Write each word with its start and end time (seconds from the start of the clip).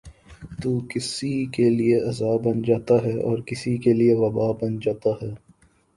تو 0.61 0.69
کسی 0.89 1.33
کیلئے 1.53 1.97
غذا 2.05 2.31
بن 2.43 2.57
جاتا 2.67 2.95
ہے 3.05 3.15
اور 3.27 3.37
کسی 3.47 3.73
کیلئے 3.83 4.13
وباء 4.21 4.51
بن 4.59 4.71
جاتا 4.83 5.11
ہے۔ 5.21 5.31